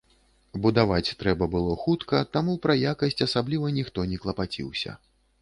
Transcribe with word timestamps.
Будаваць 0.61 1.13
трэба 1.19 1.47
было 1.55 1.75
хутка, 1.83 2.23
таму 2.39 2.57
пра 2.65 2.77
якасць 2.93 3.23
асабліва 3.27 3.71
ніхто 3.77 4.09
не 4.15 4.21
клапаціўся. 4.27 4.97